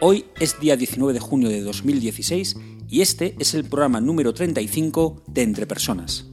[0.00, 2.56] Hoy es día 19 de junio de 2016
[2.90, 6.26] y este es el programa número 35 de Entre Personas.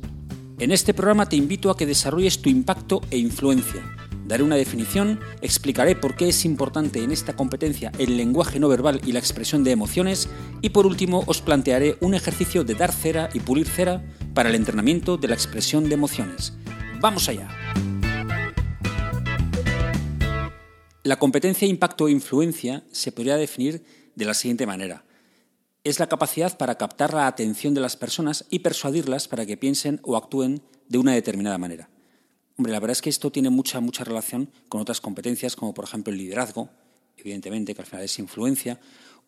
[0.60, 3.82] En este programa te invito a que desarrolles tu impacto e influencia.
[4.26, 9.00] Daré una definición, explicaré por qué es importante en esta competencia el lenguaje no verbal
[9.06, 10.28] y la expresión de emociones
[10.62, 14.56] y por último os plantearé un ejercicio de dar cera y pulir cera para el
[14.56, 16.54] entrenamiento de la expresión de emociones.
[17.00, 17.50] ¡Vamos allá!
[21.04, 23.84] La competencia impacto e influencia se podría definir
[24.14, 25.04] de la siguiente manera.
[25.84, 30.00] Es la capacidad para captar la atención de las personas y persuadirlas para que piensen
[30.04, 31.90] o actúen de una determinada manera.
[32.56, 35.86] Hombre, la verdad es que esto tiene mucha, mucha relación con otras competencias, como por
[35.86, 36.70] ejemplo el liderazgo,
[37.18, 38.80] evidentemente, que al final es influencia,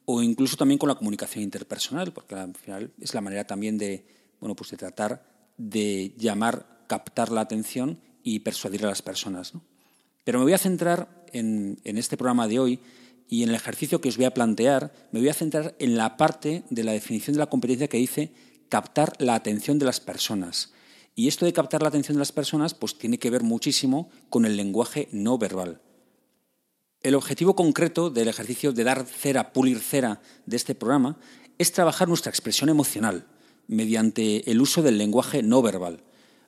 [0.05, 4.05] o incluso también con la comunicación interpersonal, porque al final es la manera también de,
[4.39, 5.25] bueno, pues de tratar
[5.57, 9.53] de llamar, captar la atención y persuadir a las personas.
[10.23, 12.79] Pero me voy a centrar en, este programa de hoy
[13.27, 16.17] y en el ejercicio que os voy a plantear, me voy a centrar en la
[16.17, 18.31] parte de la definición de la competencia que dice
[18.69, 20.73] captar la atención de las personas.
[21.15, 24.45] Y esto de captar la atención de las personas pues tiene que ver muchísimo con
[24.45, 25.81] el lenguaje no verbal.
[27.01, 31.17] El objetivo concreto del ejercicio de dar cera, pulir cera de este programa
[31.57, 33.27] es trabajar nuestra expresión emocional
[33.67, 36.03] mediante el uso del lenguaje no verbal,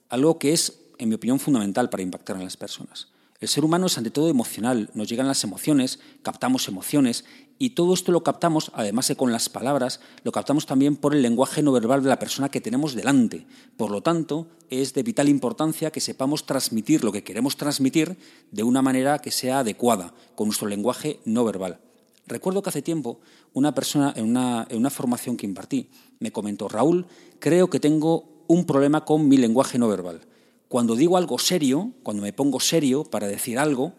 [0.10, 3.10] algo que es, en mi opinión, fundamental para impactar en las personas.
[3.46, 7.26] El ser humano es ante todo emocional, nos llegan las emociones, captamos emociones
[7.60, 11.22] y todo esto lo captamos, además de con las palabras, lo captamos también por el
[11.22, 13.46] lenguaje no verbal de la persona que tenemos delante.
[13.78, 18.18] Por lo tanto, es de vital importancia que sepamos transmitir lo que queremos transmitir
[18.50, 21.80] de una manera que sea adecuada, con nuestro lenguaje no verbal.
[22.26, 23.20] Recuerdo que hace tiempo
[23.54, 27.06] una persona en una, en una formación que impartí me comentó, Raúl,
[27.38, 30.22] creo que tengo un problema con mi lenguaje no verbal
[30.68, 33.94] cuando digo algo serio, cuando me pongo serio para decir algo,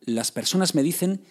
[0.00, 1.22] las personas me dicen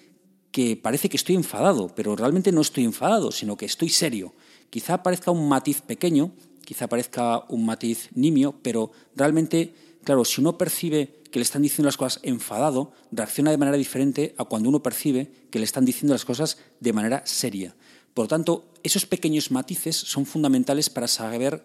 [0.52, 4.34] que parece que estoy enfadado, pero realmente no estoy enfadado, sino que estoy serio.
[4.70, 6.32] Quizá parezca un matiz pequeño,
[6.66, 11.88] quizá parezca un matiz nimio, pero realmente, claro, si uno percibe que le están diciendo
[11.88, 16.14] las cosas enfadado, reacciona de manera diferente a cuando uno percibe que le están diciendo
[16.14, 17.76] las cosas de manera seria.
[18.14, 21.64] Por lo tanto, esos pequeños matices son fundamentales para saber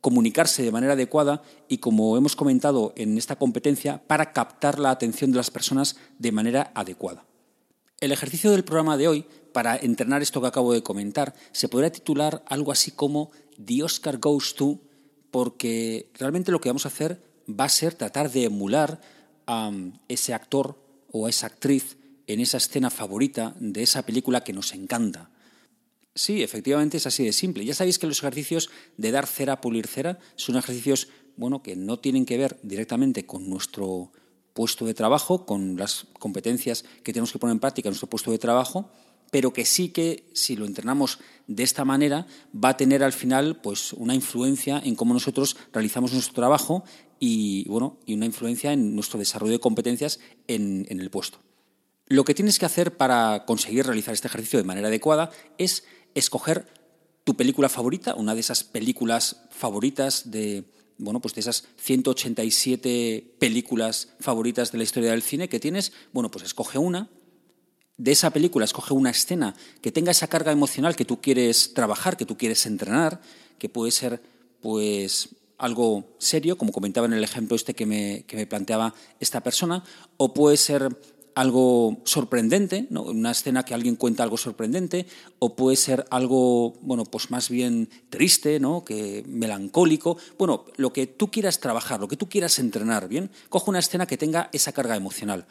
[0.00, 5.30] comunicarse de manera adecuada y, como hemos comentado en esta competencia, para captar la atención
[5.30, 7.24] de las personas de manera adecuada.
[8.00, 11.90] El ejercicio del programa de hoy, para entrenar esto que acabo de comentar, se podría
[11.90, 13.30] titular algo así como
[13.64, 14.78] The Oscar Goes To,
[15.30, 19.00] porque realmente lo que vamos a hacer va a ser tratar de emular
[19.46, 19.70] a
[20.08, 20.78] ese actor
[21.10, 21.96] o a esa actriz
[22.26, 25.30] en esa escena favorita de esa película que nos encanta.
[26.16, 27.64] Sí, efectivamente es así de simple.
[27.66, 31.98] Ya sabéis que los ejercicios de dar cera, pulir cera, son ejercicios bueno, que no
[31.98, 34.12] tienen que ver directamente con nuestro
[34.54, 38.30] puesto de trabajo, con las competencias que tenemos que poner en práctica en nuestro puesto
[38.30, 38.90] de trabajo,
[39.30, 41.18] pero que sí que si lo entrenamos
[41.48, 46.14] de esta manera va a tener al final pues una influencia en cómo nosotros realizamos
[46.14, 46.84] nuestro trabajo
[47.20, 51.40] y bueno y una influencia en nuestro desarrollo de competencias en, en el puesto.
[52.08, 55.84] Lo que tienes que hacer para conseguir realizar este ejercicio de manera adecuada es
[56.18, 56.66] escoger
[57.24, 60.64] tu película favorita, una de esas películas favoritas de,
[60.98, 66.30] bueno, pues de esas 187 películas favoritas de la historia del cine que tienes, bueno,
[66.30, 67.08] pues escoge una.
[67.98, 72.16] De esa película escoge una escena que tenga esa carga emocional que tú quieres trabajar,
[72.16, 73.20] que tú quieres entrenar,
[73.58, 74.22] que puede ser
[74.60, 79.42] pues algo serio, como comentaba en el ejemplo este que me, que me planteaba esta
[79.42, 79.82] persona,
[80.16, 80.96] o puede ser
[81.36, 83.02] algo sorprendente, ¿no?
[83.02, 85.06] una escena que alguien cuenta algo sorprendente,
[85.38, 88.84] o puede ser algo, bueno, pues más bien triste, ¿no?
[88.84, 93.30] que melancólico, bueno, lo que tú quieras trabajar, lo que tú quieras entrenar, ¿bien?
[93.50, 95.46] Coge una escena que tenga esa carga emocional.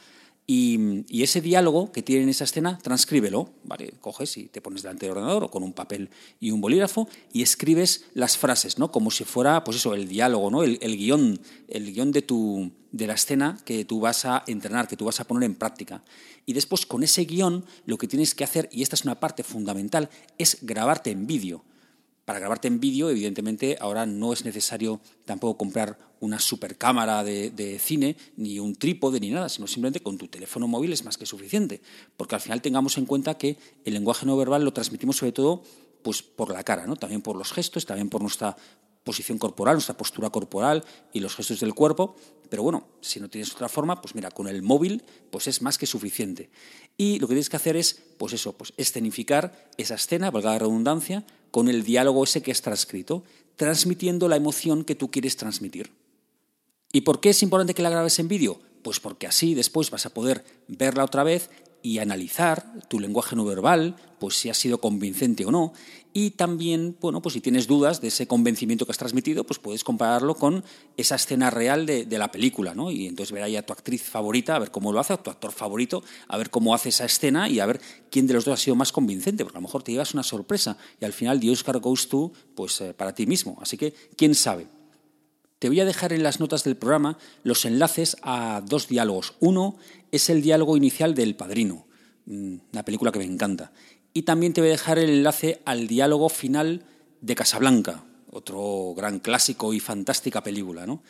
[0.48, 3.94] Y, ese diálogo que tiene en esa escena, transcríbelo, ¿vale?
[4.00, 6.10] Coges y te pones delante del ordenador o con un papel
[6.40, 8.92] y un bolígrafo y escribes las frases, ¿no?
[8.92, 10.62] Como si fuera, pues eso, el diálogo, ¿no?
[10.62, 14.98] El, guion, el guion de, tu, de la escena que tú vas a entrenar, que
[14.98, 16.04] tú vas a poner en práctica.
[16.46, 19.44] Y después, con ese guion, lo que tienes que hacer, y esta es una parte
[19.44, 21.64] fundamental, es grabarte en vídeo.
[22.26, 27.80] Para grabarte en vídeo, evidentemente, ahora no es necesario tampoco comprar una super cámara de,
[27.80, 31.28] cine, ni un trípode, ni nada, sino simplemente con tu teléfono móvil es más que
[31.28, 31.82] suficiente.
[32.18, 35.62] Porque al final tengamos en cuenta que el lenguaje no verbal lo transmitimos sobre todo
[36.02, 36.96] pues por la cara, ¿no?
[36.96, 38.56] También por los gestos, también por nuestra
[39.04, 40.84] posición corporal, nuestra postura corporal
[41.14, 42.16] y los gestos del cuerpo.
[42.50, 45.78] Pero bueno, si no tienes otra forma, pues mira, con el móvil pues es más
[45.78, 46.50] que suficiente.
[46.98, 50.60] Y lo que tienes que hacer es, pues eso, pues escenificar esa escena, valga la
[50.60, 51.26] redundancia,
[51.56, 53.24] con el diálogo ese que has transcrito,
[53.56, 55.90] transmitiendo la emoción que tú quieres transmitir.
[56.92, 58.60] ¿Y por qué es importante que la grabes en vídeo?
[58.84, 61.50] Pues porque así después vas a poder verla otra vez
[61.86, 65.72] y analizar tu lenguaje no verbal, pues si ha sido convincente o no,
[66.14, 69.84] y también, bueno, pues si tienes dudas de ese convencimiento que has transmitido, pues puedes
[69.84, 70.64] compararlo con
[70.98, 72.90] esa escena real de, la película, ¿no?
[72.90, 75.30] Y entonces ver ahí a tu actriz favorita, a ver cómo lo hace, a tu
[75.30, 77.80] actor favorito, a ver cómo hace esa escena y a ver
[78.10, 80.24] quién de los dos ha sido más convincente, porque a lo mejor te llevas una
[80.24, 83.60] sorpresa y al final The Oscar goes to, pues eh, para ti mismo.
[83.62, 84.75] Así que, quién sabe.
[85.66, 89.34] Te voy a dejar en las notas del programa los enlaces a dos diálogos.
[89.40, 89.78] Uno
[90.12, 91.88] es el diálogo inicial del Padrino,
[92.28, 93.72] mm, una película que me encanta.
[94.14, 96.86] Y también te voy a dejar el enlace al diálogo final
[97.20, 101.02] de Casablanca, otro gran clásico y fantástica película, ¿no?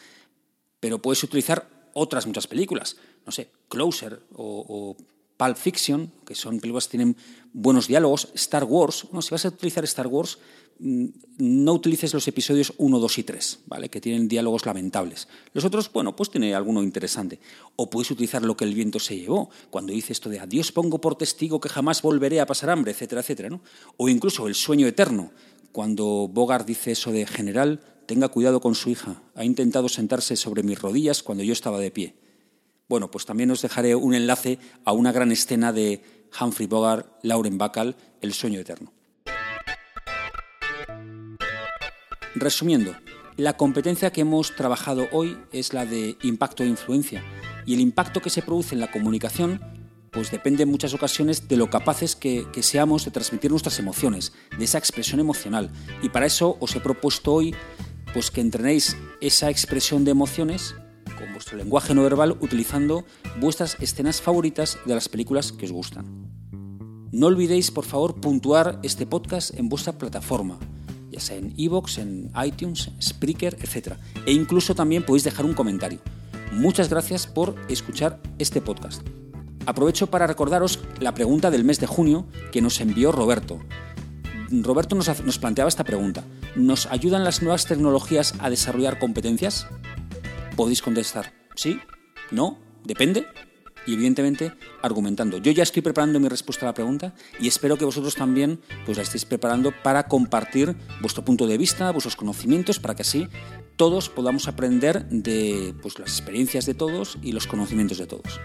[0.80, 4.98] Pero puedes utilizar otras muchas películas, no sé, Closer o, o
[5.38, 7.18] Pulp Fiction, que son películas que tienen
[7.54, 10.38] buenos diálogos, Star Wars, no, si vas a utilizar Star Wars,
[10.78, 11.06] Mm,
[11.38, 13.90] no utilices los episodios 1, 2 y 3, ¿vale?
[13.90, 15.30] que tienen diálogos lamentables.
[15.54, 17.40] Los otros, bueno, pues tiene alguno interesante.
[17.78, 21.00] O puedes utilizar lo que el viento se llevó, cuando dice esto de adiós pongo
[21.00, 23.50] por testigo que jamás volveré a pasar hambre, etcétera, etcétera.
[23.50, 23.62] ¿no?
[23.98, 25.32] O incluso el sueño eterno,
[25.72, 30.64] cuando Bogart dice eso de general, tenga cuidado con su hija, ha intentado sentarse sobre
[30.64, 32.16] mis rodillas cuando yo estaba de pie.
[32.88, 36.04] Bueno, pues también os dejaré un enlace a una gran escena de
[36.40, 38.94] Humphrey Bogart, Lauren Bacall, El sueño eterno.
[42.36, 42.96] Resumiendo,
[43.38, 47.24] la competencia que hemos trabajado hoy es la de impacto e influencia
[47.66, 49.62] y el impacto que se produce en la comunicación
[50.12, 54.64] pues depende en muchas ocasiones de lo capaces que, seamos de transmitir nuestras emociones, de
[54.64, 55.70] esa expresión emocional.
[56.02, 57.54] Y para eso os he propuesto hoy
[58.14, 60.74] pues que entrenéis esa expresión de emociones
[61.36, 63.06] vuestro lenguaje no verbal utilizando
[63.40, 66.06] vuestras escenas favoritas de las películas que os gustan.
[67.12, 70.58] No olvidéis, por favor, puntuar este podcast en vuestra plataforma
[71.16, 73.94] ya sea en iVoox, en iTunes, Spreaker, etc.
[74.26, 76.00] E incluso también podéis dejar un comentario.
[76.52, 79.02] Muchas gracias por escuchar este podcast.
[79.66, 83.60] Aprovecho para recordaros la pregunta del mes de junio que nos envió Roberto.
[84.52, 86.24] Roberto nos, nos planteaba esta pregunta.
[86.56, 89.68] ¿Nos ayudan las nuevas tecnologías a desarrollar competencias?
[90.56, 91.80] Podéis contestar sí,
[92.31, 93.28] no, depende
[93.88, 95.38] y evidentemente argumentando.
[95.38, 98.98] Yo ya estoy preparando mi respuesta a la pregunta y espero que vosotros también pues
[98.98, 103.28] la estéis preparando para compartir vuestro punto de vista, vuestros conocimientos, para que así
[103.75, 108.40] todos podamos aprender de pues, las experiencias de todos y los conocimientos de todos.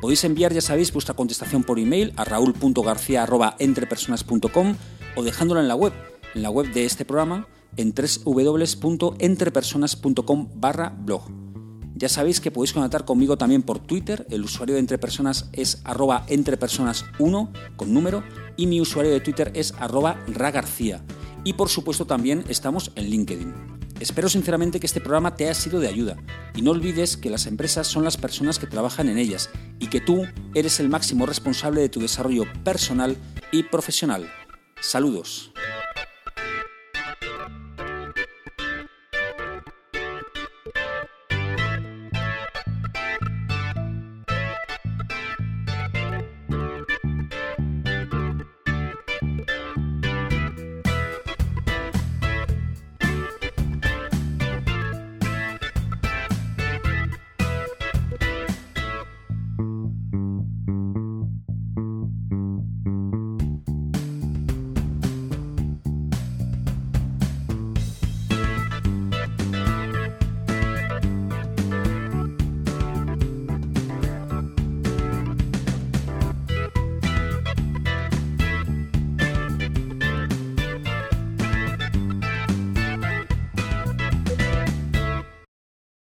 [0.00, 4.76] Podéis enviar, ya sabéis, vuestra contestación por email a raúl.garcía.entrepersonas.com
[5.16, 5.92] o dejándola en la web,
[6.34, 7.46] en la web de este programa,
[7.76, 11.47] en www.entrepersonas.com barra blog.
[11.98, 14.24] Ya sabéis que podéis contactar conmigo también por Twitter.
[14.30, 18.22] El usuario de Entre Personas es arroba entrepersonas1 con número
[18.56, 21.04] y mi usuario de Twitter es arroba ragarcía.
[21.42, 23.52] Y por supuesto también estamos en LinkedIn.
[23.98, 26.16] Espero sinceramente que este programa te haya sido de ayuda
[26.54, 30.00] y no olvides que las empresas son las personas que trabajan en ellas y que
[30.00, 30.24] tú
[30.54, 33.16] eres el máximo responsable de tu desarrollo personal
[33.50, 34.30] y profesional.
[34.80, 35.52] Saludos.